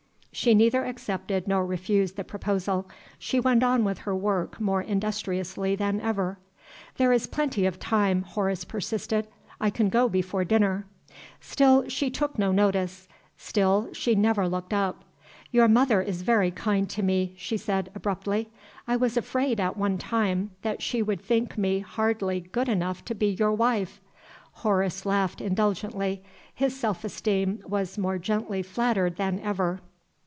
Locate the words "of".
7.65-7.79